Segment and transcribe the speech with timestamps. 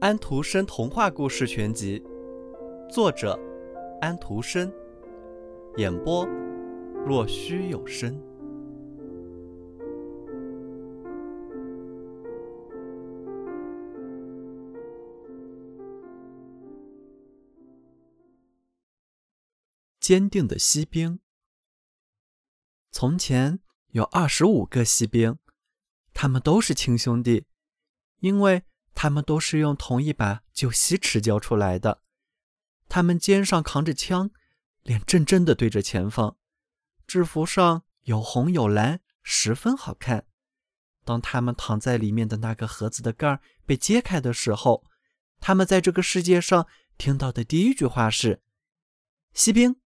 [0.00, 2.02] 安徒生童话故事全集，
[2.88, 3.38] 作者
[4.00, 4.72] 安徒生，
[5.78, 6.24] 演播
[7.04, 8.16] 若虚有声。
[19.98, 21.18] 坚定的锡兵。
[22.92, 23.58] 从前
[23.88, 25.36] 有二十五个锡兵，
[26.18, 27.44] 他们都是亲兄弟，
[28.20, 28.64] 因为。
[28.98, 32.00] 他们都是用同一把旧锡尺教出来的，
[32.88, 34.30] 他们肩上扛着枪，
[34.84, 36.38] 脸正正的对着前方，
[37.06, 40.26] 制服上有红有蓝，十分好看。
[41.04, 44.86] 当他们躺在里面的那个盒子的盖儿被揭开的时候，
[45.40, 48.40] 他们在这个世界上听到的第一句话是
[49.36, 49.76] ：“锡兵。”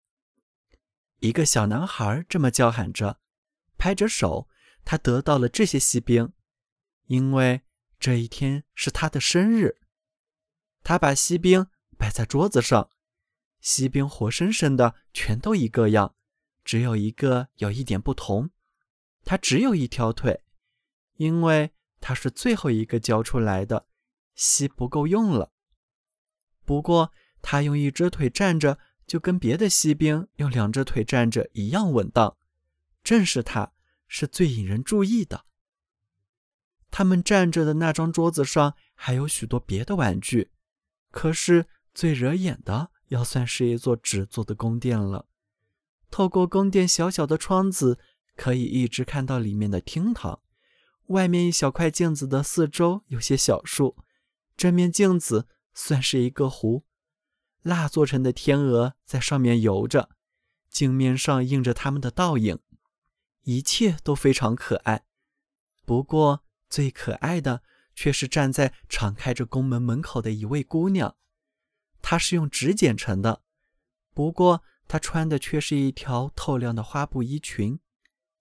[1.18, 3.18] 一个小男孩这么叫喊着，
[3.76, 4.48] 拍着手，
[4.84, 6.32] 他得到了这些锡兵，
[7.06, 7.62] 因为。
[8.00, 9.76] 这一天是他的生日，
[10.82, 11.66] 他把锡兵
[11.98, 12.88] 摆在桌子上，
[13.60, 16.14] 锡兵活生生的全都一个样，
[16.64, 18.48] 只有一个有一点不同，
[19.22, 20.42] 他只有一条腿，
[21.18, 23.86] 因为他是最后一个交出来的，
[24.34, 25.52] 锡不够用了。
[26.64, 32.38] 不过他用一只腿站着，就跟别的锡兵用两只腿站着一样稳当，
[33.04, 33.74] 正是他
[34.10, 35.46] 是最引人注意的。
[36.90, 40.50] 他们站着的那张桌子上还有许多别的玩具，
[41.12, 45.26] 可是最惹眼的要算是一座纸做的宫殿了。
[46.10, 48.00] 透过宫殿小小的窗子，
[48.34, 50.40] 可以一直看到里面的厅堂。
[51.06, 53.96] 外面一小块镜子的四周有些小树，
[54.56, 56.84] 这面镜子算是一个湖，
[57.62, 60.10] 蜡做成的天鹅在上面游着，
[60.68, 62.58] 镜面上映着它们的倒影，
[63.42, 65.04] 一切都非常可爱。
[65.84, 66.44] 不过。
[66.70, 67.64] 最可爱的
[67.96, 71.16] 却是站在敞开着宫门门口的一位姑娘，
[72.00, 73.42] 她是用纸剪成的，
[74.14, 77.80] 不过她穿的却是一条透亮的花布衣裙，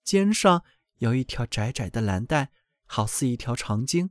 [0.04, 0.62] 肩上
[0.98, 2.52] 有一条窄窄的蓝带，
[2.86, 4.10] 好似一条长巾，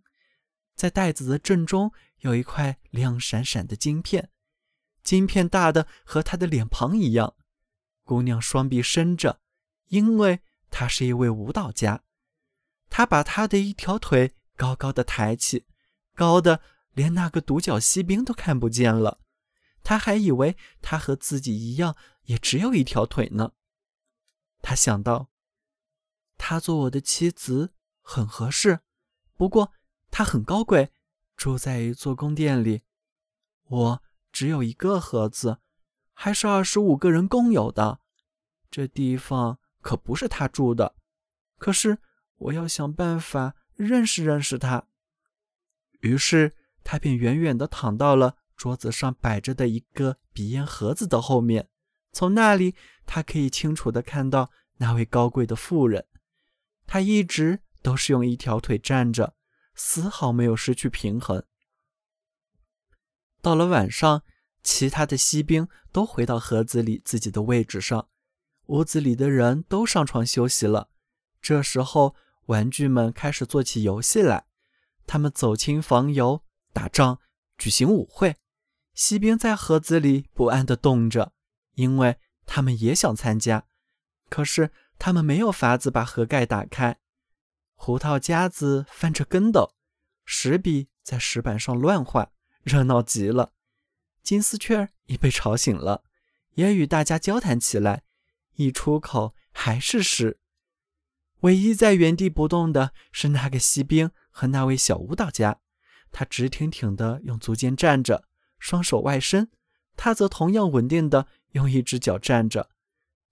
[0.75, 4.29] 在带子的正中有一块亮闪闪的金片，
[5.01, 7.35] 金片大的和她的脸庞一样。
[8.03, 9.39] 姑娘双臂伸着，
[9.87, 12.03] 因为他是一位舞蹈家。
[12.89, 15.65] 他把他的一条腿高高的抬起，
[16.15, 16.61] 高的
[16.93, 19.19] 连那个独角锡兵都看不见了。
[19.83, 23.53] 他还以为他和自己一样，也只有一条腿呢。
[24.61, 25.29] 他想到，
[26.37, 28.79] 他做我的妻子很合适，
[29.35, 29.71] 不过
[30.11, 30.91] 他很高贵，
[31.37, 32.81] 住在一座宫殿里。
[33.67, 35.59] 我只有一个盒子，
[36.13, 38.01] 还是二十五个人共有的。
[38.71, 40.95] 这地方可不是他住的，
[41.57, 41.99] 可是。
[42.39, 44.87] 我要想办法认识认识他。
[45.99, 51.67] 于是他便远远地躺到了桌子上摆着的一个鼻烟盒子的后面，
[52.13, 52.75] 从那里
[53.05, 56.05] 他可以清楚地看到那位高贵的妇人。
[56.87, 59.35] 他一直都是用一条腿站着，
[59.75, 61.43] 丝毫没有失去平衡。
[63.41, 64.23] 到了晚上，
[64.63, 68.07] 其他的锡兵都回到盒子里自己的位置上，
[68.69, 70.89] 屋子里的人都上床休息了。
[71.39, 72.15] 这时候。
[72.49, 74.47] 玩具们开始做起游戏来，
[75.05, 76.43] 他们走亲访友、
[76.73, 77.19] 打仗、
[77.59, 78.37] 举行舞会。
[78.95, 81.31] 锡兵在盒子里不安地动着，
[81.75, 83.67] 因为他们也想参加。
[84.31, 86.97] 可是他们没有法子把盒盖打开。
[87.75, 89.75] 胡桃夹子翻着跟斗，
[90.25, 92.31] 石笔在石板上乱画，
[92.63, 93.51] 热闹极了。
[94.23, 96.03] 金丝雀也被吵醒了，
[96.55, 98.01] 也与大家交谈起来。
[98.59, 100.37] 一出口还是诗。
[101.39, 105.61] 唯一在原地不动的是那个锡兵和那位小舞蹈家，
[106.11, 108.27] 他直挺挺地用足尖站着，
[108.59, 109.45] 双手外伸；
[109.95, 112.69] 他则同样稳定地用一只脚站着，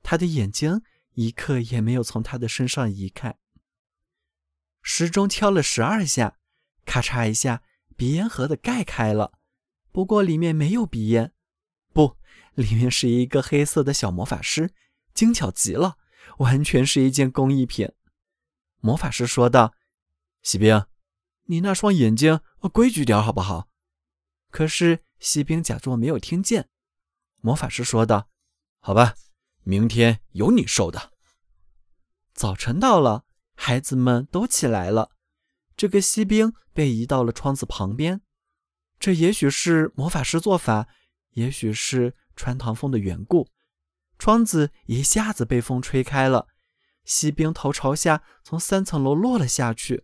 [0.01, 0.81] 他的眼睛
[1.15, 3.37] 一刻也没有从他的身上移开。
[4.81, 6.37] 时钟敲了十二下，
[6.85, 7.63] 咔嚓一下，
[7.97, 9.33] 鼻烟盒的盖开了，
[9.91, 11.33] 不过里面没有鼻烟，
[11.91, 12.15] 不，
[12.53, 14.71] 里面是一个黑色的小魔法师，
[15.17, 15.97] 精巧极了，
[16.37, 17.91] 完全是一件工艺品。
[18.81, 19.73] 魔法师说道
[20.43, 20.85] ：“锡兵，
[21.45, 22.39] 你那双眼睛
[22.71, 23.67] 规矩点好不好？”
[24.51, 26.69] 可是锡兵假装没有听见。
[27.41, 28.29] 魔法师说道
[28.79, 29.15] ：“好吧，
[29.63, 31.11] 明天有你受的。”
[32.35, 33.25] 早晨到了，
[33.55, 35.09] 孩子们都起来了。
[35.75, 38.21] 这个锡兵被移到了窗子旁边。
[38.99, 40.87] 这也许是魔法师做法，
[41.31, 43.49] 也许是穿堂风的缘故，
[44.17, 46.47] 窗子一下子被风吹开了。
[47.05, 50.03] 锡兵头朝下从三层楼落了下去，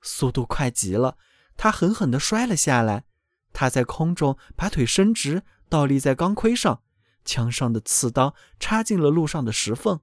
[0.00, 1.18] 速度快极了。
[1.56, 3.04] 他狠狠地摔了下来。
[3.52, 6.82] 他在空中把腿伸直，倒立在钢盔上，
[7.24, 10.00] 枪上的刺刀插进了路上的石缝。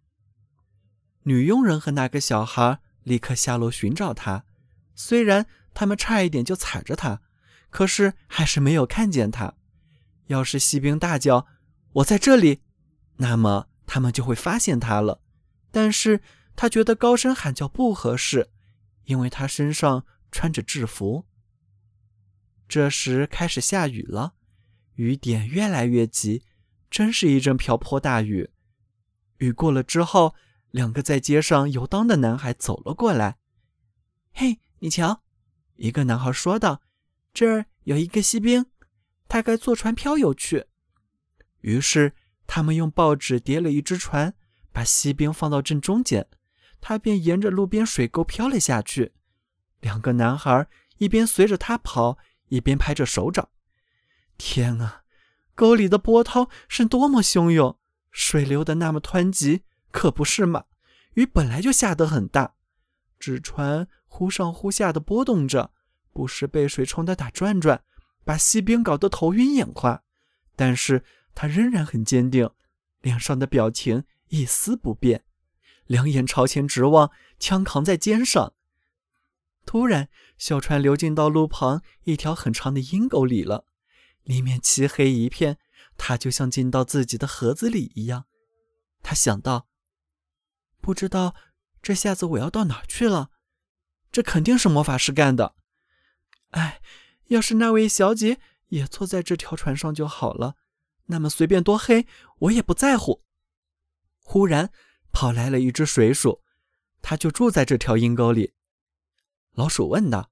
[1.24, 4.44] 女佣人和那个小孩立刻下楼寻找他，
[4.94, 7.22] 虽然他们差一点就踩着他，
[7.70, 9.54] 可是还是没有看见他。
[10.28, 11.48] 要是锡兵大叫
[11.94, 12.62] “我在这里”，
[13.18, 15.22] 那么他们就会发现他了。
[15.72, 16.22] 但是
[16.56, 18.50] 他觉得高声喊叫不合适，
[19.04, 21.26] 因为他身上穿着制服。
[22.68, 24.34] 这时开始下雨了，
[24.96, 26.44] 雨点越来越急，
[26.90, 28.50] 真是一阵瓢泼大雨。
[29.38, 30.34] 雨过了之后，
[30.72, 33.38] 两个在街上游荡的男孩走了过来。
[34.34, 35.22] “嘿，你瞧！”
[35.76, 36.82] 一个男孩说道
[37.34, 38.66] ，“这儿有一个锡兵，
[39.28, 40.68] 他该坐船漂游去。”
[41.62, 42.14] 于是
[42.48, 44.34] 他们用报纸叠了一只船，
[44.72, 46.28] 把锡兵放到正中间，
[46.80, 49.14] 他便沿着路边水沟漂了下去。
[49.82, 52.18] 两个男孩一边随着他跑。
[52.50, 53.50] 一边拍着手掌，
[54.38, 55.02] 天啊，
[55.56, 57.76] 沟里的波涛是多么汹涌，
[58.12, 60.66] 水流的那么湍急，可不是吗？
[61.16, 62.54] 雨本来就下得很大，
[63.18, 65.72] 纸船忽上忽下的波动着，
[66.14, 67.84] 不时被水冲得打转转，
[68.24, 70.04] 把锡兵搞得头晕眼花。
[70.56, 71.04] 但是
[71.36, 72.50] 他仍然很坚定，
[73.02, 75.26] 脸上的表情一丝不变，
[75.86, 78.54] 两眼朝前直望，枪扛在肩上。
[79.66, 83.66] 突然，小船流进到路旁一条很长的阴沟里了，
[84.24, 85.58] 里面漆黑一片，
[85.98, 88.26] 他就像进到自己的盒子里一样。
[89.04, 89.68] 他想到
[90.82, 91.36] ：“不知道
[91.82, 93.32] 这下子我要到哪去了？
[94.12, 95.56] 这肯定是魔法师干的。
[96.52, 96.82] 哎，
[97.28, 98.40] 要是那位小姐
[98.70, 100.56] 也坐在这条船上就好了，
[101.06, 102.08] 那么随便多黑
[102.40, 103.24] 我也不在乎。”
[104.22, 104.72] 忽然，
[105.12, 106.42] 跑来了一只水鼠，
[107.02, 108.54] 它就住在这条阴沟里。
[109.52, 110.32] 老鼠问道：“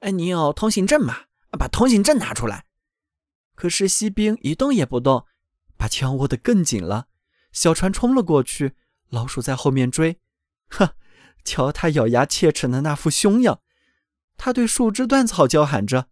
[0.00, 1.24] 哎，你有通行证吗？
[1.58, 2.66] 把通行证拿出来。”
[3.54, 5.26] 可是锡兵一动也不动，
[5.76, 7.08] 把枪握得更紧了。
[7.52, 8.74] 小船冲了过去，
[9.08, 10.20] 老鼠在后面追。
[10.68, 10.96] 呵，
[11.44, 13.60] 瞧他咬牙切齿的那副凶样！
[14.36, 16.08] 他对树枝断草叫喊着：“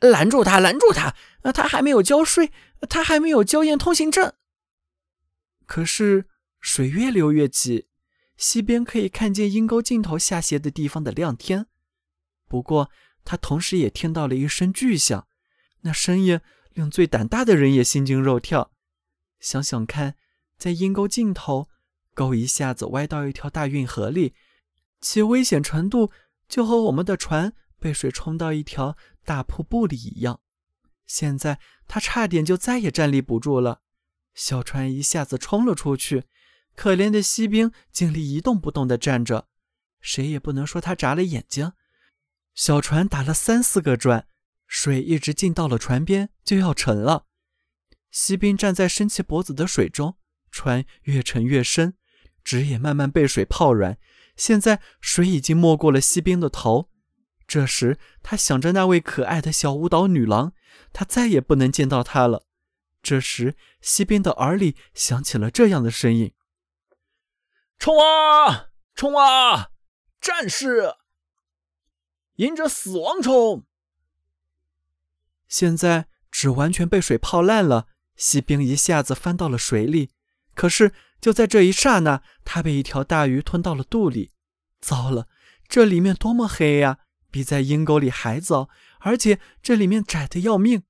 [0.00, 0.58] 拦住他！
[0.60, 1.14] 拦住他！
[1.52, 2.52] 他还没有交税，
[2.88, 4.32] 他还没有交验通行证。”
[5.66, 6.26] 可是
[6.60, 7.88] 水越流越急，
[8.36, 11.66] 西边可以看见阴沟尽头下斜的地方的亮天。
[12.46, 12.90] 不过，
[13.24, 15.26] 他同时也听到了一声巨响，
[15.82, 16.40] 那声音
[16.72, 18.72] 令最胆大的人也心惊肉跳。
[19.40, 20.14] 想想看，
[20.56, 21.68] 在阴沟尽头，
[22.14, 24.34] 沟一下子歪到一条大运河里，
[25.00, 26.10] 其危险程度
[26.48, 30.40] 就和我们的船被水冲到一条大瀑布里一样。
[31.06, 33.80] 现在他差点就再也站立不住了，
[34.34, 36.24] 小船一下子冲了出去，
[36.74, 39.48] 可怜的锡兵尽力一动不动地站着，
[40.00, 41.72] 谁也不能说他眨了眼睛。
[42.54, 44.26] 小船打了三四个转，
[44.66, 47.26] 水一直进到了船边，就要沉了。
[48.10, 50.16] 锡兵站在伸起脖子的水中，
[50.50, 51.94] 船越沉越深，
[52.42, 53.98] 纸也慢慢被水泡软。
[54.36, 56.90] 现在水已经没过了锡兵的头。
[57.48, 60.52] 这时，他想着那位可爱的小舞蹈女郎，
[60.92, 62.44] 他再也不能见到她了。
[63.02, 66.34] 这时，锡兵的耳里响起了这样的声音
[67.78, 69.70] ：“冲啊，冲啊，
[70.20, 70.94] 战士！”
[72.36, 73.64] 迎着死亡冲！
[75.48, 80.10] 现在纸完全被水泡烂了，锡兵一下子翻到了水里。
[80.54, 84.32] 可是就在这一刹那，他被一条大鱼吞到了肚里。
[84.80, 85.28] 糟了，
[85.66, 86.98] 这里面多么黑呀，
[87.30, 88.68] 比在阴沟里还糟，
[89.00, 90.82] 而且这里面窄得要命。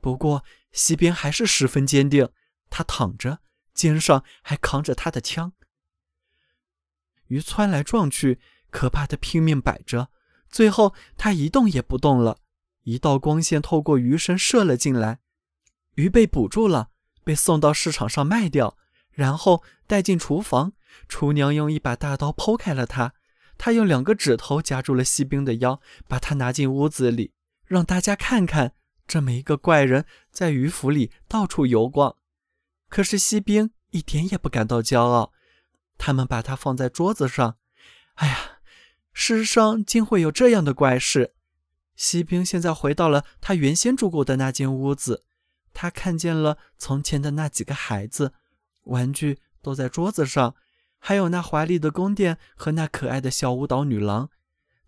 [0.00, 2.28] 不过西边还是十分坚定，
[2.70, 3.40] 他躺着，
[3.74, 5.52] 肩上还扛着他的枪。
[7.26, 8.38] 鱼窜来撞去，
[8.70, 10.10] 可怕的拼命摆着。
[10.48, 12.38] 最后，他一动也不动了。
[12.84, 15.20] 一道光线透过鱼身射了进来，
[15.96, 16.88] 鱼被捕住了，
[17.22, 18.78] 被送到市场上卖掉，
[19.10, 20.72] 然后带进厨房。
[21.06, 23.12] 厨娘用一把大刀剖开了它，
[23.58, 27.32] 他用两个指头夹住了锡兵的腰，把他拿进屋子里，
[27.66, 28.72] 让大家看看
[29.06, 32.16] 这么一个怪人在鱼府里到处游逛。
[32.88, 35.32] 可是锡兵一点也不感到骄傲。
[35.98, 37.56] 他们把它放在桌子上。
[38.14, 38.38] 哎呀！
[39.20, 41.34] 世上竟会有这样的怪事！
[41.96, 45.24] 锡兵现在回到了他原先住过的那间屋子，
[45.74, 48.32] 他看见了从前的那几个孩子，
[48.84, 50.54] 玩具都在桌子上，
[50.98, 54.30] 还有那华丽的宫殿和那可爱的小舞蹈女郎。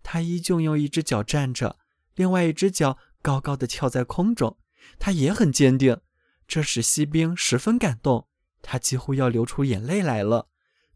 [0.03, 1.77] 他依旧用一只脚站着，
[2.15, 4.57] 另外一只脚高高的翘在空中。
[4.99, 6.01] 他也很坚定，
[6.47, 8.27] 这使锡兵十分感动，
[8.61, 10.47] 他几乎要流出眼泪来了。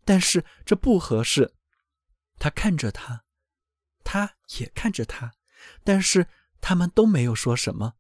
[0.04, 1.54] 但是这不合适。
[2.40, 3.24] 他看着他，
[4.04, 5.34] 他也看着他，
[5.84, 6.28] 但是
[6.62, 7.94] 他们都没有说什么。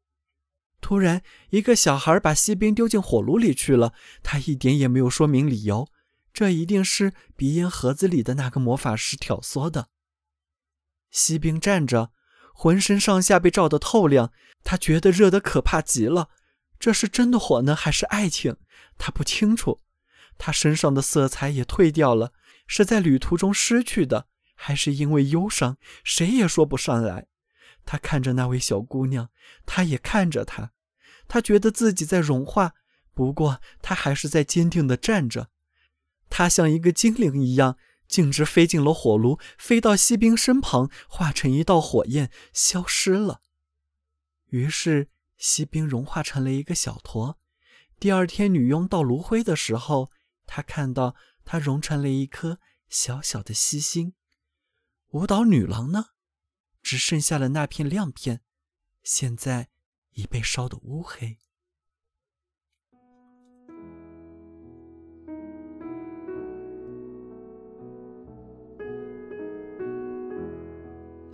[0.82, 5.88] 突然，一个小孩把锡兵丢进火炉里去了，他一点也没有说明理由。
[6.36, 9.88] 这一定是鼻烟盒子里的那个魔法师挑唆的。
[11.10, 12.12] 锡兵站着，
[12.54, 16.30] 浑身上下被照得透亮，他觉得热得可怕极了。
[16.78, 18.58] 这是真的火呢，还是爱情？
[18.98, 19.82] 他不清楚。
[20.38, 22.34] 他身上的色彩也褪掉了，
[22.68, 25.78] 是在旅途中失去的，还是因为忧伤？
[26.04, 27.28] 谁也说不上来。
[27.86, 29.30] 他看着那位小姑娘，
[29.66, 30.74] 他也看着她。
[31.30, 32.74] 他觉得自己在融化，
[33.14, 35.48] 不过他还是在坚定地站着。
[36.38, 37.78] 他像一个精灵一样，
[38.10, 43.40] 径直飞进了火炉，飞到锡兵身旁，化成一道火焰，消失了。
[44.48, 47.40] 于是，锡兵融化成了一个小坨。
[48.02, 50.12] 第二天，女佣倒炉灰的时候，
[50.46, 51.16] 她看到
[51.46, 54.14] 它融成了一颗小小的锡星。
[55.12, 56.08] 舞蹈女郎呢？
[56.84, 58.42] 只剩下了那片亮片，
[59.02, 59.70] 现在
[60.12, 61.38] 已被烧得乌黑。